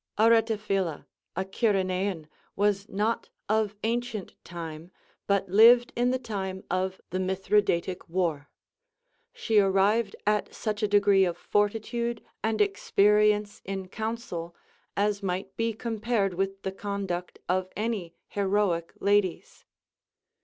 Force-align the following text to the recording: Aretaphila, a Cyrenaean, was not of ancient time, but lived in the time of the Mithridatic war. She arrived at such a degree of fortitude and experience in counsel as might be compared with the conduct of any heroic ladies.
Aretaphila, 0.17 1.05
a 1.35 1.45
Cyrenaean, 1.45 2.27
was 2.55 2.89
not 2.89 3.29
of 3.47 3.75
ancient 3.83 4.33
time, 4.43 4.89
but 5.27 5.47
lived 5.47 5.93
in 5.95 6.09
the 6.09 6.17
time 6.17 6.63
of 6.71 6.99
the 7.11 7.19
Mithridatic 7.19 8.09
war. 8.09 8.49
She 9.31 9.59
arrived 9.59 10.15
at 10.25 10.55
such 10.55 10.81
a 10.81 10.87
degree 10.87 11.23
of 11.23 11.37
fortitude 11.37 12.25
and 12.43 12.61
experience 12.61 13.61
in 13.63 13.89
counsel 13.89 14.55
as 14.97 15.21
might 15.21 15.55
be 15.55 15.71
compared 15.71 16.33
with 16.33 16.63
the 16.63 16.71
conduct 16.71 17.37
of 17.47 17.69
any 17.77 18.15
heroic 18.29 18.93
ladies. 18.99 19.65